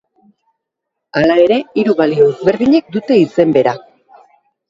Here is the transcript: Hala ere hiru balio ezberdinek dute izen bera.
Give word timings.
Hala 1.19 1.33
ere 1.41 1.57
hiru 1.81 1.93
balio 2.01 2.29
ezberdinek 2.31 2.89
dute 2.97 3.17
izen 3.27 3.53
bera. 3.59 3.75